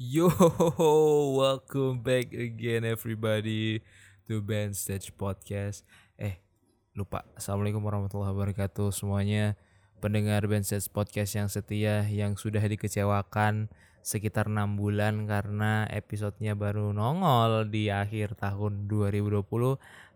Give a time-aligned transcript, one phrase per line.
[0.00, 0.32] Yo,
[1.36, 3.84] welcome back again everybody
[4.24, 5.84] to Band Stage Podcast.
[6.16, 6.40] Eh,
[6.96, 7.28] lupa.
[7.36, 9.60] Assalamualaikum warahmatullahi wabarakatuh semuanya.
[10.00, 13.68] Pendengar Band Stage Podcast yang setia yang sudah dikecewakan
[14.00, 19.44] sekitar 6 bulan karena episodenya baru nongol di akhir tahun 2020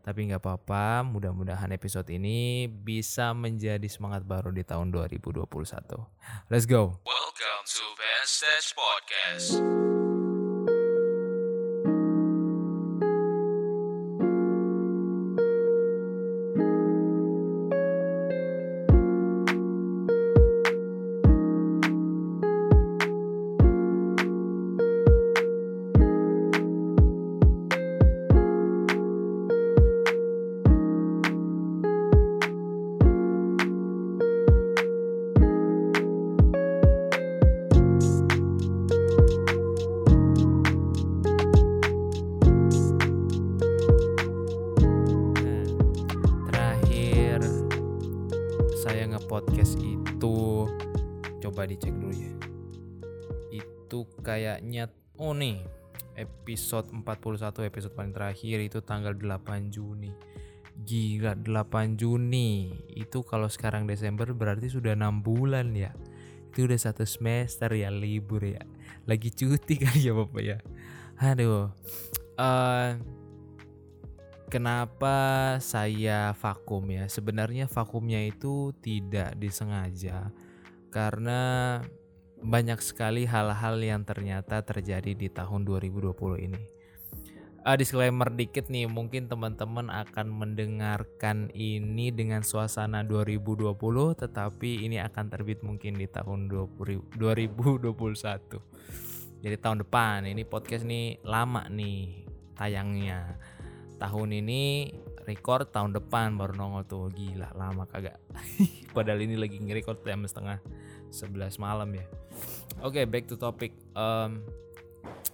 [0.05, 5.49] tapi nggak apa-apa mudah-mudahan episode ini bisa menjadi semangat baru di tahun 2021
[6.53, 7.01] let's go.
[7.09, 7.85] Welcome to
[8.25, 9.61] Stage Podcast.
[53.85, 54.89] Itu kayaknya
[55.21, 55.61] oh nih
[56.17, 60.11] episode 41 episode paling terakhir itu tanggal 8 Juni.
[60.75, 65.93] Gila 8 Juni itu kalau sekarang Desember berarti sudah enam bulan ya.
[66.51, 68.65] Itu udah satu semester ya libur ya.
[69.05, 70.59] Lagi cuti kali ya Bapak ya.
[71.21, 71.71] Aduh.
[72.41, 72.99] eh
[74.55, 75.17] Kenapa
[75.59, 77.11] saya vakum ya?
[77.11, 80.31] Sebenarnya vakumnya itu tidak disengaja
[80.95, 81.83] karena
[82.45, 86.13] banyak sekali hal-hal yang ternyata terjadi di tahun 2020
[86.45, 86.61] ini.
[87.65, 93.73] Ah, disclaimer dikit nih, mungkin teman-teman akan mendengarkan ini dengan suasana 2020
[94.13, 98.61] tetapi ini akan terbit mungkin di tahun 20 2021.
[99.41, 103.41] Jadi tahun depan ini podcast nih lama nih tayangnya
[103.97, 104.93] tahun ini
[105.25, 108.21] record tahun depan baru nongol tuh gila lama kagak
[108.97, 110.61] padahal ini lagi nge-record jam setengah
[111.13, 112.05] 11 malam ya
[112.85, 114.43] oke back to topic Em,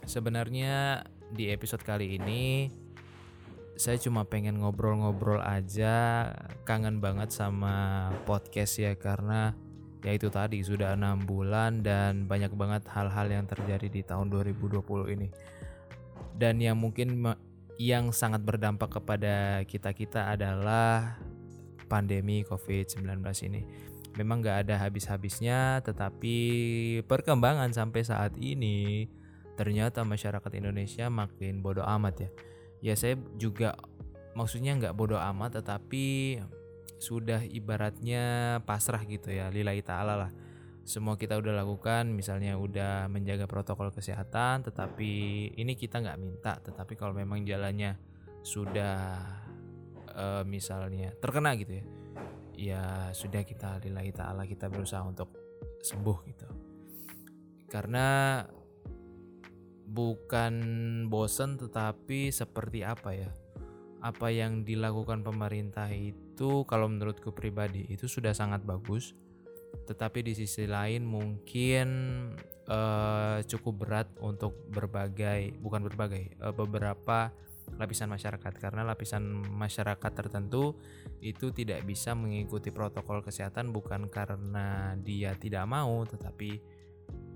[0.05, 1.01] sebenarnya
[1.33, 2.69] di episode kali ini
[3.73, 6.29] saya cuma pengen ngobrol-ngobrol aja
[6.61, 9.57] kangen banget sama podcast ya karena
[10.05, 14.77] ya itu tadi sudah enam bulan dan banyak banget hal-hal yang terjadi di tahun 2020
[15.17, 15.33] ini
[16.37, 17.33] dan yang mungkin
[17.81, 21.17] yang sangat berdampak kepada kita-kita adalah
[21.89, 23.09] pandemi COVID-19
[23.49, 23.61] ini.
[24.19, 26.35] Memang nggak ada habis-habisnya, tetapi
[27.07, 29.07] perkembangan sampai saat ini
[29.55, 32.29] ternyata masyarakat Indonesia makin bodoh amat ya.
[32.81, 33.77] Ya saya juga
[34.35, 36.39] maksudnya nggak bodoh amat, tetapi
[36.99, 40.31] sudah ibaratnya pasrah gitu ya, lillahi ta'ala lah
[40.81, 45.11] semua kita udah lakukan misalnya udah menjaga protokol kesehatan tetapi
[45.53, 48.01] ini kita nggak minta tetapi kalau memang jalannya
[48.41, 49.21] sudah
[50.09, 51.85] eh, misalnya terkena gitu ya
[52.61, 55.33] ya sudah kita lillahi ta'ala kita berusaha untuk
[55.81, 56.47] sembuh gitu.
[57.65, 58.39] Karena
[59.89, 60.53] bukan
[61.09, 63.31] bosen tetapi seperti apa ya?
[64.01, 69.17] Apa yang dilakukan pemerintah itu kalau menurutku pribadi itu sudah sangat bagus.
[69.71, 71.87] Tetapi di sisi lain mungkin
[72.69, 77.33] eh, cukup berat untuk berbagai bukan berbagai eh, beberapa
[77.79, 80.77] lapisan masyarakat karena lapisan masyarakat tertentu
[81.23, 86.61] itu tidak bisa mengikuti protokol kesehatan bukan karena dia tidak mau tetapi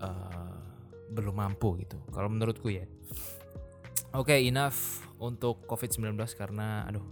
[0.02, 0.66] eh,
[1.10, 2.02] belum mampu gitu.
[2.10, 2.86] Kalau menurutku ya.
[4.16, 7.04] Oke enough untuk covid-19 karena aduh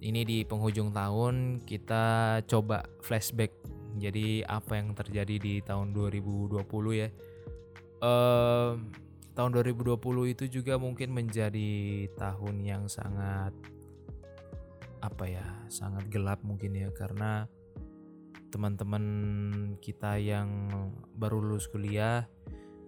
[0.00, 2.04] ini di penghujung tahun kita
[2.48, 3.52] coba flashback.
[3.98, 6.62] Jadi apa yang terjadi di tahun 2020
[6.94, 7.08] ya.
[8.00, 9.09] Em,
[9.40, 11.72] tahun 2020 itu juga mungkin menjadi
[12.12, 13.56] tahun yang sangat
[15.00, 17.48] apa ya sangat gelap mungkin ya karena
[18.52, 19.04] teman-teman
[19.80, 20.68] kita yang
[21.16, 22.28] baru lulus kuliah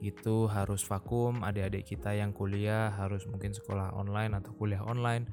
[0.05, 5.25] itu harus vakum adik-adik kita yang kuliah harus mungkin sekolah online atau kuliah online.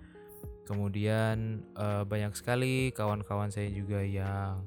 [0.72, 4.63] Kemudian eh, banyak sekali kawan-kawan saya juga yang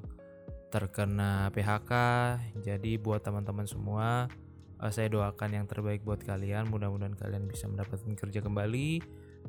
[0.69, 1.91] terkena PHK
[2.61, 4.29] jadi buat teman-teman semua
[4.81, 6.71] eh, saya doakan yang terbaik buat kalian.
[6.71, 8.89] Mudah-mudahan kalian bisa mendapatkan kerja kembali.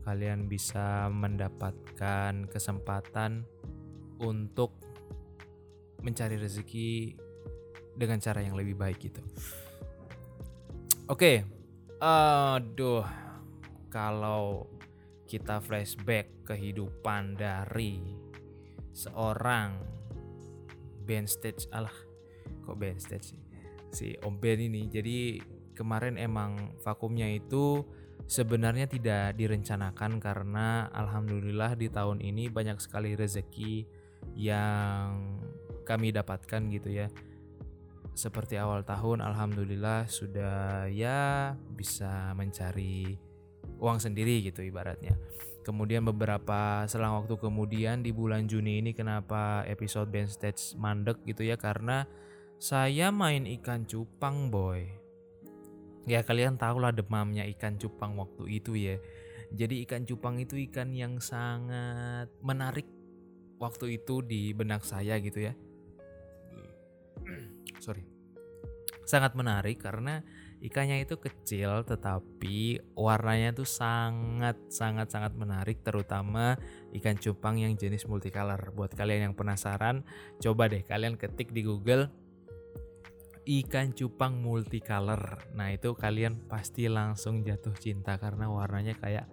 [0.03, 3.47] Kalian bisa mendapatkan kesempatan
[4.21, 4.75] untuk
[6.05, 7.17] mencari rezeki
[7.95, 9.23] dengan cara yang lebih baik gitu.
[11.09, 11.55] Oke
[12.05, 13.07] aduh
[13.89, 14.69] kalau
[15.25, 17.97] kita flashback kehidupan dari
[18.93, 19.81] seorang
[21.09, 21.95] band stage alah
[22.67, 23.41] kok band stage sih
[23.95, 25.39] si Om Ben ini jadi
[25.75, 27.87] kemarin emang vakumnya itu
[28.25, 33.85] sebenarnya tidak direncanakan karena alhamdulillah di tahun ini banyak sekali rezeki
[34.33, 35.39] yang
[35.85, 37.09] kami dapatkan gitu ya.
[38.15, 43.19] Seperti awal tahun alhamdulillah sudah ya bisa mencari
[43.83, 45.19] uang sendiri gitu ibaratnya.
[45.65, 51.43] Kemudian beberapa selang waktu kemudian di bulan Juni ini kenapa episode band stage mandek gitu
[51.43, 52.05] ya karena
[52.65, 54.89] saya main ikan cupang boy.
[56.09, 58.97] Ya kalian tahu lah demamnya ikan cupang waktu itu ya.
[59.53, 62.89] Jadi ikan cupang itu ikan yang sangat menarik
[63.61, 65.53] waktu itu di benak saya gitu ya.
[67.85, 68.09] Sorry.
[69.05, 70.25] Sangat menarik karena
[70.65, 76.57] ikannya itu kecil tetapi warnanya tuh sangat sangat sangat menarik terutama
[76.97, 78.73] ikan cupang yang jenis multicolor.
[78.73, 80.01] Buat kalian yang penasaran,
[80.41, 82.24] coba deh kalian ketik di Google
[83.45, 85.53] ikan cupang multicolor.
[85.53, 89.29] Nah, itu kalian pasti langsung jatuh cinta karena warnanya kayak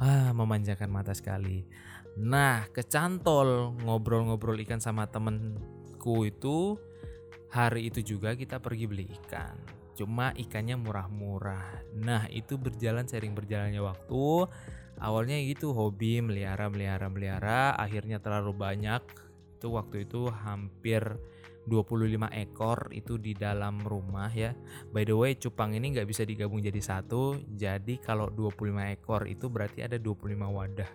[0.00, 1.68] ah memanjakan mata sekali.
[2.16, 6.80] Nah, kecantol ngobrol-ngobrol ikan sama temenku itu
[7.52, 9.56] hari itu juga kita pergi beli ikan.
[9.92, 11.84] Cuma ikannya murah-murah.
[12.00, 14.48] Nah, itu berjalan sering berjalannya waktu.
[15.00, 19.04] Awalnya gitu hobi melihara melihara melihara, akhirnya terlalu banyak.
[19.60, 21.04] Itu waktu itu hampir
[21.68, 24.56] 25 ekor itu di dalam rumah ya.
[24.94, 27.36] By the way, cupang ini nggak bisa digabung jadi satu.
[27.56, 30.90] Jadi kalau 25 ekor itu berarti ada 25 wadah.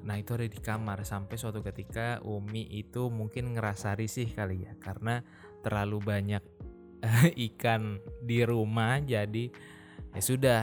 [0.00, 4.72] Nah itu ada di kamar sampai suatu ketika Umi itu mungkin ngerasa risih kali ya
[4.80, 5.20] karena
[5.60, 6.42] terlalu banyak
[7.48, 9.52] ikan di rumah jadi
[10.16, 10.62] ya sudah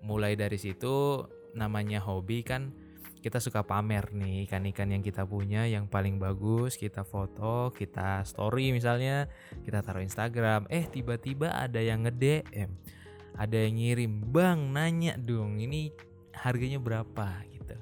[0.00, 2.72] mulai dari situ namanya hobi kan
[3.20, 8.72] kita suka pamer nih ikan-ikan yang kita punya yang paling bagus kita foto kita story
[8.72, 9.28] misalnya
[9.64, 12.70] kita taruh Instagram eh tiba-tiba ada yang nge DM
[13.36, 15.92] ada yang ngirim bang nanya dong ini
[16.34, 17.28] harganya berapa?
[17.48, 17.76] Gitu.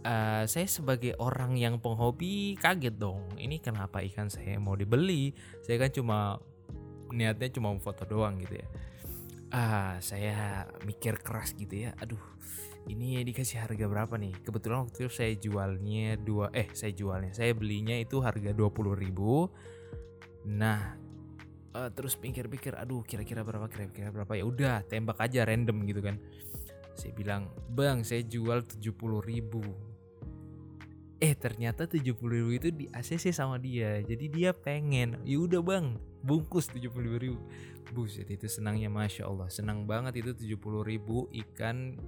[0.00, 5.36] Uh, saya sebagai orang yang penghobi kaget dong ini kenapa ikan saya mau dibeli?
[5.60, 6.18] Saya kan cuma
[7.12, 8.68] niatnya cuma foto doang gitu ya.
[9.50, 12.22] Ah saya mikir keras gitu ya aduh
[12.88, 14.32] ini dikasih harga berapa nih?
[14.40, 20.96] Kebetulan waktu itu saya jualnya dua eh saya jualnya saya belinya itu harga 20.000 nah
[21.76, 24.32] uh, terus pikir-pikir aduh kira-kira berapa kira-kira berapa?
[24.32, 26.16] Ya udah tembak aja random gitu kan.
[26.96, 29.90] Saya bilang bang saya jual 70.000
[31.20, 34.00] eh ternyata 70.000 itu di ACC sama dia.
[34.00, 39.48] Jadi dia pengen ya udah bang bungkus 70.000 buset itu senangnya masya Allah.
[39.52, 41.98] Senang banget itu 70.000 ikan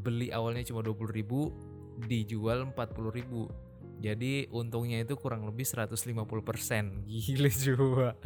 [0.00, 1.52] beli awalnya cuma 20 ribu
[2.00, 3.52] dijual 40 ribu.
[4.00, 7.04] Jadi untungnya itu kurang lebih 150 persen.
[7.10, 8.16] Gile juga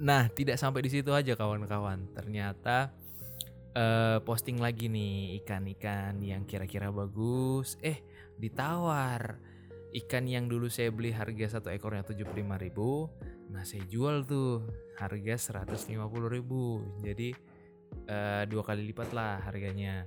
[0.00, 2.08] nah tidak sampai di situ aja kawan-kawan.
[2.16, 2.88] Ternyata
[3.76, 7.76] uh, posting lagi nih ikan-ikan yang kira-kira bagus.
[7.84, 8.00] Eh
[8.40, 9.36] ditawar.
[9.90, 12.30] Ikan yang dulu saya beli harga satu ekornya 75
[12.62, 13.10] ribu
[13.50, 14.62] nah saya jual tuh
[14.96, 15.98] harga 150
[16.30, 16.86] ribu.
[17.02, 17.34] Jadi
[18.06, 20.06] uh, dua kali lipat lah harganya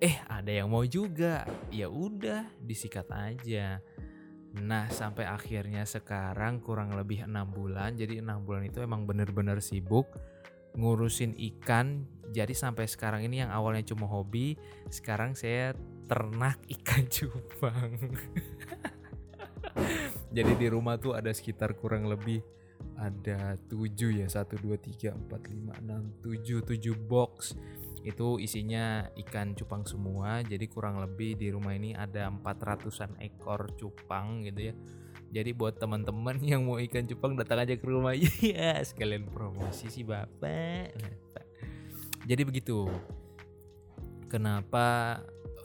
[0.00, 1.44] eh ada yang mau juga.
[1.68, 3.84] Ya udah disikat aja.
[4.58, 7.94] Nah sampai akhirnya sekarang kurang lebih enam bulan.
[7.94, 10.08] Jadi enam bulan itu emang bener-bener sibuk
[10.74, 12.08] ngurusin ikan.
[12.32, 14.56] Jadi sampai sekarang ini yang awalnya cuma hobi
[14.88, 15.76] sekarang saya
[16.08, 17.92] ternak ikan cupang.
[20.34, 22.42] Jadi di rumah tuh ada sekitar kurang lebih
[22.96, 24.26] ada tujuh ya.
[24.26, 27.54] Satu dua tiga empat lima enam tujuh tujuh box
[28.00, 30.40] itu isinya ikan cupang semua.
[30.40, 34.74] Jadi kurang lebih di rumah ini ada 400an ekor cupang gitu ya.
[35.30, 38.16] Jadi buat teman-teman yang mau ikan cupang datang aja ke rumah.
[38.40, 40.96] Ya sekalian promosi sih bapak.
[42.24, 42.88] Jadi begitu.
[44.30, 45.18] Kenapa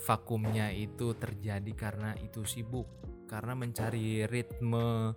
[0.04, 1.72] vakumnya itu terjadi?
[1.72, 2.90] Karena itu sibuk.
[3.26, 5.14] Karena mencari ritme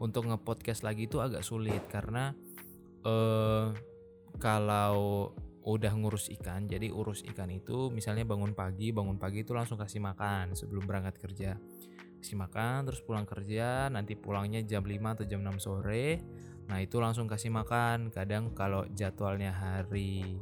[0.00, 1.82] untuk ngepodcast lagi itu agak sulit.
[1.88, 2.36] Karena
[3.00, 3.72] eh
[4.36, 9.76] kalau udah ngurus ikan jadi urus ikan itu misalnya bangun pagi bangun pagi itu langsung
[9.76, 11.60] kasih makan sebelum berangkat kerja.
[12.20, 16.20] Kasih makan terus pulang kerja nanti pulangnya jam 5 atau jam 6 sore
[16.70, 18.08] nah itu langsung kasih makan.
[18.08, 20.40] Kadang kalau jadwalnya hari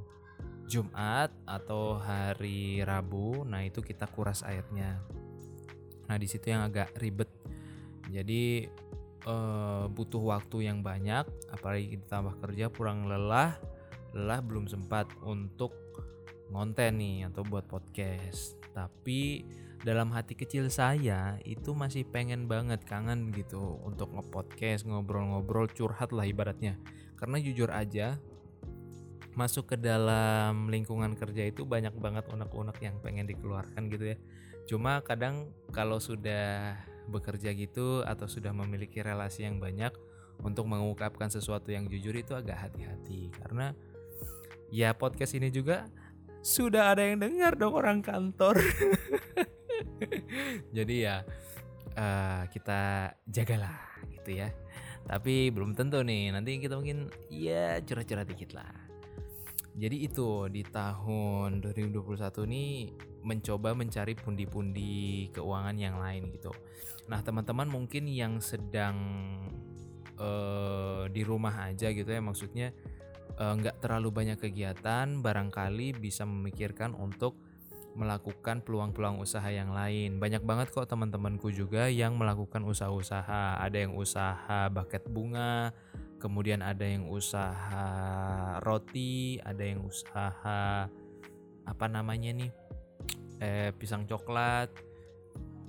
[0.69, 5.03] Jumat atau hari Rabu nah itu kita kuras airnya.
[6.07, 7.31] Nah di situ yang agak ribet.
[8.07, 8.71] Jadi
[9.27, 13.59] eh, butuh waktu yang banyak apalagi ditambah kerja pulang lelah
[14.17, 15.73] lelah belum sempat untuk
[16.53, 18.57] ngonten nih atau buat podcast.
[18.73, 19.45] Tapi
[19.85, 26.25] dalam hati kecil saya itu masih pengen banget kangen gitu untuk ngepodcast ngobrol-ngobrol curhat lah
[26.25, 26.81] ibaratnya.
[27.19, 28.19] Karena jujur aja
[29.39, 34.17] masuk ke dalam lingkungan kerja itu banyak banget unek-unek yang pengen dikeluarkan gitu ya.
[34.67, 36.75] Cuma kadang kalau sudah
[37.09, 39.95] bekerja gitu atau sudah memiliki relasi yang banyak
[40.43, 43.31] untuk mengungkapkan sesuatu yang jujur itu agak hati-hati.
[43.31, 43.73] Karena
[44.69, 45.89] ya podcast ini juga
[46.45, 48.61] sudah ada yang dengar dong orang kantor.
[50.77, 51.25] Jadi ya
[51.99, 53.79] uh, kita jagalah
[54.13, 54.49] gitu ya.
[55.09, 58.89] Tapi belum tentu nih nanti kita mungkin ya curhat-curhat dikit lah.
[59.79, 62.91] Jadi itu di tahun 2021 ini
[63.23, 66.51] mencoba mencari pundi-pundi keuangan yang lain gitu.
[67.07, 68.99] Nah teman-teman mungkin yang sedang
[70.19, 72.75] uh, di rumah aja gitu ya maksudnya
[73.39, 77.39] nggak uh, terlalu banyak kegiatan, barangkali bisa memikirkan untuk
[77.99, 80.23] melakukan peluang-peluang usaha yang lain.
[80.23, 83.59] Banyak banget kok teman-temanku juga yang melakukan usaha-usaha.
[83.59, 85.75] Ada yang usaha buket bunga,
[86.23, 87.87] kemudian ada yang usaha
[88.63, 90.87] roti, ada yang usaha
[91.67, 92.51] apa namanya nih?
[93.43, 94.71] Eh pisang coklat.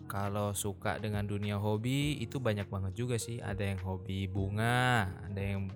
[0.10, 3.38] Kalau suka dengan dunia hobi itu banyak banget juga sih.
[3.38, 5.70] Ada yang hobi bunga, ada yang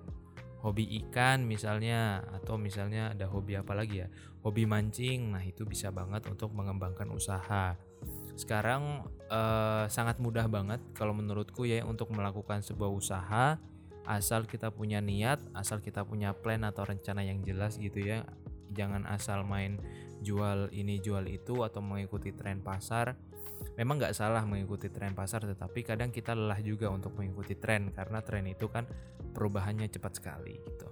[0.63, 4.07] hobi ikan misalnya atau misalnya ada hobi apa lagi ya?
[4.41, 5.35] Hobi mancing.
[5.35, 7.75] Nah, itu bisa banget untuk mengembangkan usaha.
[8.39, 13.59] Sekarang eh, sangat mudah banget kalau menurutku ya untuk melakukan sebuah usaha
[14.03, 18.27] asal kita punya niat, asal kita punya plan atau rencana yang jelas gitu ya.
[18.73, 19.79] Jangan asal main
[20.23, 23.19] jual ini jual itu atau mengikuti tren pasar.
[23.73, 28.21] Memang nggak salah mengikuti tren pasar, tetapi kadang kita lelah juga untuk mengikuti tren karena
[28.21, 28.85] tren itu kan
[29.33, 30.87] perubahannya cepat sekali gitu.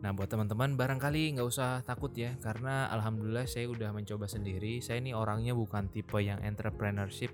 [0.00, 4.80] Nah buat teman-teman barangkali nggak usah takut ya karena alhamdulillah saya udah mencoba sendiri.
[4.80, 7.32] Saya ini orangnya bukan tipe yang entrepreneurship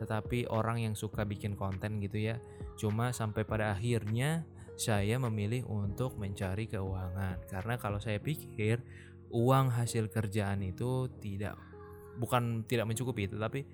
[0.00, 2.36] tetapi orang yang suka bikin konten gitu ya.
[2.80, 8.80] Cuma sampai pada akhirnya saya memilih untuk mencari keuangan karena kalau saya pikir
[9.30, 11.54] uang hasil kerjaan itu tidak
[12.20, 13.64] bukan tidak mencukupi tetapi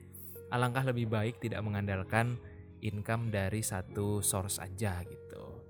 [0.55, 2.39] alangkah lebih baik tidak mengandalkan
[2.87, 5.67] income dari satu source aja gitu.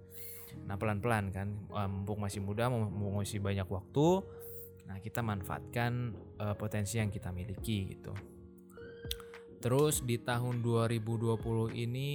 [0.66, 1.48] Nah pelan-pelan kan,
[1.88, 4.08] mumpung masih muda, mumpung masih banyak waktu,
[4.88, 8.12] nah kita manfaatkan uh, potensi yang kita miliki gitu.
[9.62, 12.12] Terus di tahun 2020 ini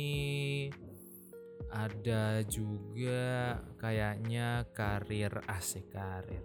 [1.72, 6.44] ada juga kayaknya karir asik karir.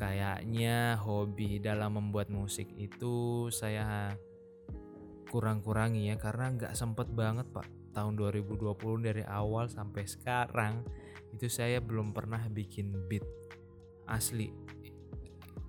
[0.00, 4.16] Kayaknya hobi dalam membuat musik itu saya
[5.28, 7.68] kurang-kurangi ya karena nggak sempet banget pak.
[7.92, 10.80] Tahun 2020 dari awal sampai sekarang
[11.36, 13.28] itu saya belum pernah bikin beat
[14.08, 14.48] asli.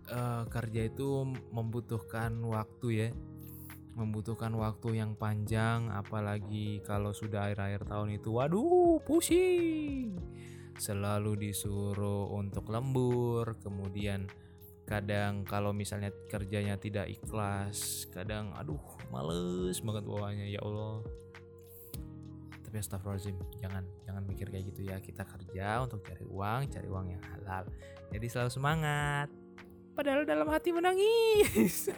[0.07, 3.09] Uh, kerja itu membutuhkan waktu ya.
[3.99, 10.15] Membutuhkan waktu yang panjang apalagi kalau sudah akhir-akhir tahun itu waduh pusing
[10.81, 14.25] selalu disuruh untuk lembur kemudian
[14.89, 18.81] kadang kalau misalnya kerjanya tidak ikhlas kadang aduh
[19.13, 21.05] males banget bawahnya ya Allah.
[22.65, 24.97] Tapi astagfirullahaladzim jangan jangan mikir kayak gitu ya.
[24.97, 27.69] Kita kerja untuk cari uang cari uang yang halal.
[28.09, 29.29] Jadi selalu semangat.
[29.93, 31.87] Padahal dalam hati menangis.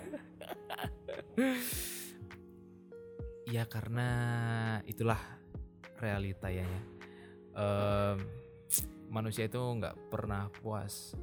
[3.43, 4.09] Ya karena
[4.89, 5.19] itulah
[6.01, 6.65] realita ya
[7.53, 8.17] um,
[9.13, 11.13] manusia itu nggak pernah puas.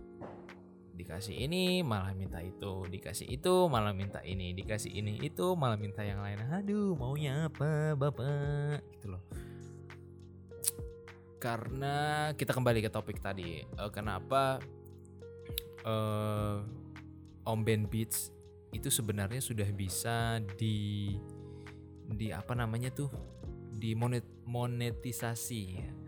[0.95, 2.87] Dikasih ini malah minta itu.
[2.87, 4.55] Dikasih itu malah minta ini.
[4.55, 6.39] Dikasih ini itu malah minta yang lain.
[6.55, 8.87] Aduh maunya apa bapak?
[8.95, 9.23] Gitu loh.
[11.43, 14.61] Karena kita kembali ke topik tadi uh, kenapa
[15.89, 16.63] uh,
[17.49, 18.31] Om Ben Beats
[18.71, 21.11] itu sebenarnya sudah bisa di
[22.07, 23.11] di apa namanya tuh?
[23.73, 26.00] Di monet, monetisasi ya.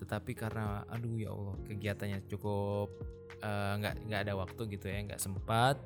[0.00, 2.88] Tetapi karena aduh ya Allah kegiatannya cukup
[3.44, 5.76] eh, nggak uh, nggak ada waktu gitu ya nggak sempat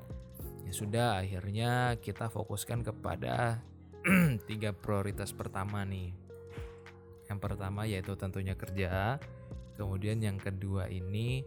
[0.65, 3.61] ya sudah akhirnya kita fokuskan kepada
[4.49, 6.15] tiga prioritas pertama nih
[7.27, 9.19] yang pertama yaitu tentunya kerja
[9.75, 11.43] kemudian yang kedua ini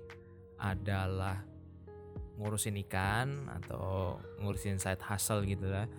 [0.59, 1.39] adalah
[2.39, 5.91] ngurusin ikan atau ngurusin side hustle gitu lah.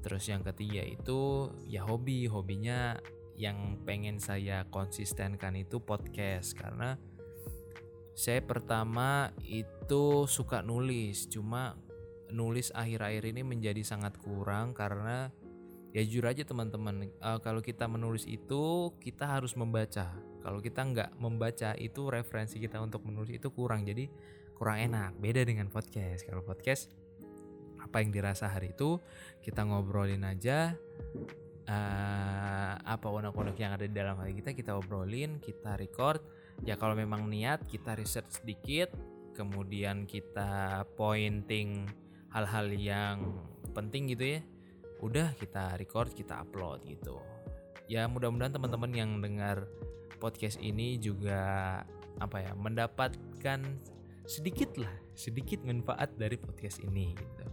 [0.00, 2.96] Terus yang ketiga itu ya hobi, hobinya
[3.42, 6.54] yang pengen saya konsistenkan itu podcast.
[6.54, 6.94] Karena
[8.14, 11.74] saya pertama itu suka nulis, cuma
[12.30, 15.28] nulis akhir-akhir ini menjadi sangat kurang karena
[15.92, 20.14] ya jujur aja teman-teman uh, kalau kita menulis itu kita harus membaca.
[20.38, 23.82] Kalau kita nggak membaca itu referensi kita untuk menulis itu kurang.
[23.82, 24.06] Jadi
[24.54, 25.18] kurang enak.
[25.18, 26.22] Beda dengan podcast.
[26.22, 26.94] Kalau podcast
[27.82, 29.02] apa yang dirasa hari itu
[29.42, 30.78] kita ngobrolin aja
[31.68, 36.22] uh, apa unek-unek yang ada di dalam hati kita kita obrolin kita record.
[36.62, 38.92] Ya kalau memang niat kita riset sedikit
[39.32, 41.88] kemudian kita pointing
[42.32, 43.16] hal-hal yang
[43.72, 44.40] penting gitu ya
[45.02, 47.18] udah kita record kita upload gitu.
[47.90, 49.66] Ya mudah-mudahan teman-teman yang dengar
[50.22, 51.82] podcast ini juga
[52.22, 53.60] apa ya mendapatkan
[54.28, 57.51] sedikit lah sedikit manfaat dari podcast ini gitu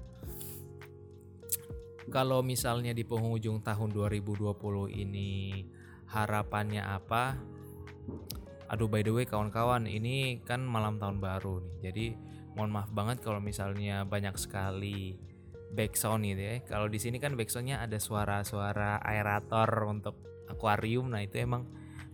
[2.10, 4.50] kalau misalnya di penghujung tahun 2020
[4.94, 5.64] ini
[6.10, 7.38] harapannya apa?
[8.70, 11.76] Aduh by the way kawan-kawan ini kan malam tahun baru nih.
[11.90, 12.06] Jadi
[12.58, 15.18] mohon maaf banget kalau misalnya banyak sekali
[15.74, 16.54] backsound gitu ya.
[16.66, 21.14] Kalau di sini kan backsoundnya ada suara-suara aerator untuk akuarium.
[21.14, 21.70] Nah itu emang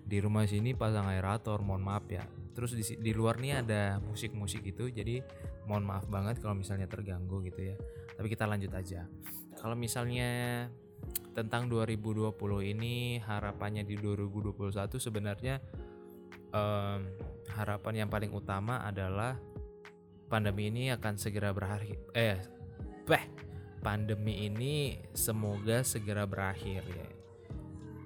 [0.06, 2.24] di rumah sini pasang aerator mohon maaf ya.
[2.56, 5.20] Terus di, di luar nih ada musik-musik itu jadi
[5.66, 7.76] mohon maaf banget kalau misalnya terganggu gitu ya.
[8.16, 9.06] Tapi kita lanjut aja.
[9.58, 10.66] Kalau misalnya
[11.36, 12.32] tentang 2020
[12.72, 15.60] ini harapannya di 2021 sebenarnya
[16.56, 17.00] um,
[17.52, 19.36] harapan yang paling utama adalah
[20.32, 22.00] pandemi ini akan segera berakhir.
[22.16, 22.40] Eh
[23.06, 23.26] beh
[23.84, 27.10] pandemi ini semoga segera berakhir ya.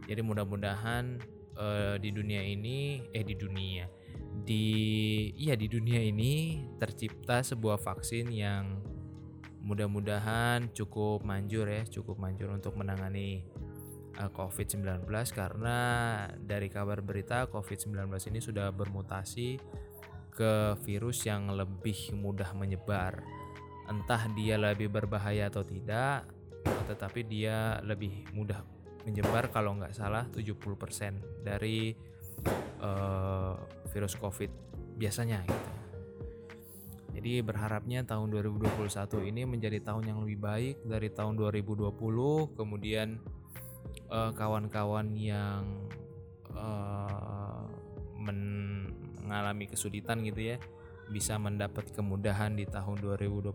[0.09, 1.21] Jadi mudah-mudahan
[1.53, 3.99] uh, di dunia ini eh di dunia
[4.50, 4.65] di
[5.38, 8.82] iya di dunia ini tercipta sebuah vaksin yang
[9.62, 13.46] mudah-mudahan cukup manjur ya, cukup manjur untuk menangani
[14.18, 15.06] uh, COVID-19
[15.38, 15.77] karena
[16.41, 19.62] dari kabar berita COVID-19 ini sudah bermutasi
[20.34, 23.22] ke virus yang lebih mudah menyebar.
[23.86, 26.25] Entah dia lebih berbahaya atau tidak,
[26.89, 28.65] tetapi dia lebih mudah
[29.06, 31.94] menyebar kalau nggak salah 70% dari
[32.82, 33.49] uh,
[33.91, 34.51] virus COVID
[35.00, 35.69] biasanya gitu.
[37.19, 38.88] Jadi berharapnya tahun 2021
[39.27, 41.91] ini menjadi tahun yang lebih baik dari tahun 2020.
[42.55, 43.19] Kemudian
[44.08, 45.89] uh, kawan-kawan yang
[46.55, 47.67] uh,
[48.15, 50.58] mengalami kesulitan gitu ya
[51.10, 53.51] bisa mendapat kemudahan di tahun 2021.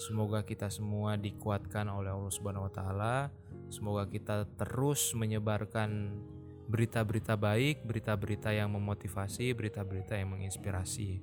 [0.00, 3.16] Semoga kita semua dikuatkan oleh Allah Subhanahu wa taala.
[3.68, 6.16] Semoga kita terus menyebarkan
[6.72, 11.20] berita-berita baik, berita-berita yang memotivasi, berita-berita yang menginspirasi.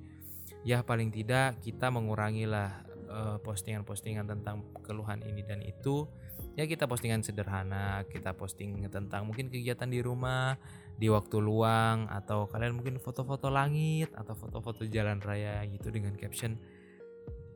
[0.62, 6.06] Ya paling tidak kita mengurangilah uh, postingan-postingan tentang keluhan ini dan itu.
[6.54, 10.54] Ya kita postingan sederhana, kita posting tentang mungkin kegiatan di rumah,
[11.00, 16.60] di waktu luang atau kalian mungkin foto-foto langit atau foto-foto jalan raya gitu dengan caption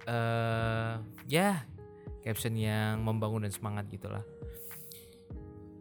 [0.09, 0.97] uh,
[1.29, 1.69] ya
[2.25, 4.25] caption yang membangun dan semangat gitulah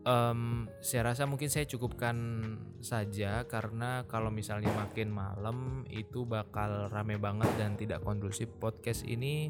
[0.03, 2.15] um, saya rasa mungkin saya cukupkan
[2.83, 9.49] saja karena kalau misalnya makin malam itu bakal rame banget dan tidak kondusif podcast ini.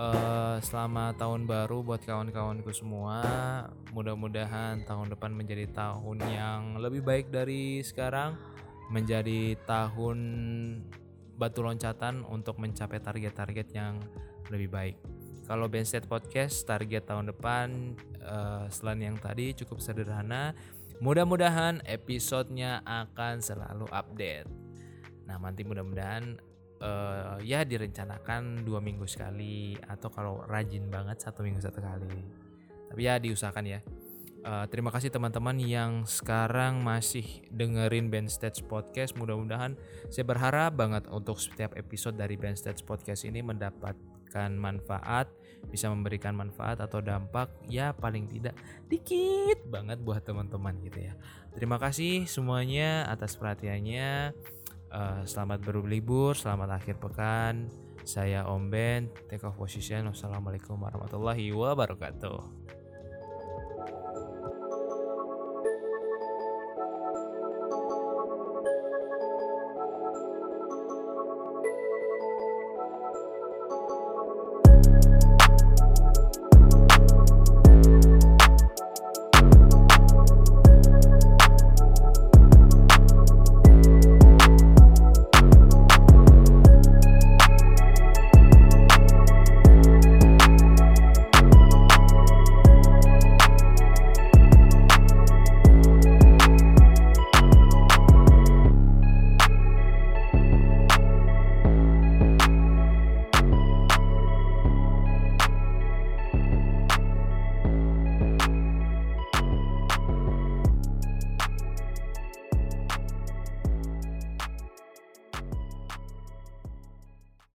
[0.00, 3.20] Uh, selama tahun baru buat kawan-kawanku semua
[3.92, 8.38] mudah-mudahan tahun depan menjadi tahun yang lebih baik dari sekarang
[8.88, 10.18] menjadi tahun
[11.36, 14.00] batu loncatan untuk mencapai target-target yang
[14.48, 14.96] lebih baik
[15.50, 20.54] kalau Benstead Podcast target tahun depan uh, selain yang tadi cukup sederhana.
[21.02, 24.46] Mudah-mudahan episodenya akan selalu update.
[25.26, 26.38] Nah nanti mudah-mudahan
[26.78, 32.22] uh, ya direncanakan dua minggu sekali atau kalau rajin banget satu minggu satu kali.
[32.94, 33.82] Tapi ya diusahakan ya.
[34.46, 39.18] Uh, terima kasih teman-teman yang sekarang masih dengerin Band Stage Podcast.
[39.18, 39.74] Mudah-mudahan
[40.14, 43.42] saya berharap banget untuk setiap episode dari Band Stage Podcast ini
[44.30, 45.26] mendapatkan manfaat
[45.68, 48.56] bisa memberikan manfaat atau dampak ya paling tidak
[48.88, 51.12] dikit banget buat teman-teman gitu ya.
[51.52, 54.32] Terima kasih semuanya atas perhatiannya.
[54.90, 57.68] Uh, selamat berlibur, selamat akhir pekan.
[58.02, 60.08] Saya Om Ben, take off position.
[60.08, 62.59] Wassalamualaikum warahmatullahi wabarakatuh.